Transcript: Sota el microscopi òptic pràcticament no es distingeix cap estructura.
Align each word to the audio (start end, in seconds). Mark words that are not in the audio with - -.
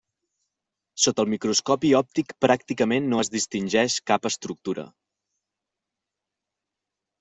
Sota 1.03 1.21
el 1.25 1.29
microscopi 1.33 1.91
òptic 1.99 2.33
pràcticament 2.47 3.11
no 3.13 3.21
es 3.27 3.31
distingeix 3.37 4.01
cap 4.15 4.29
estructura. 4.35 4.91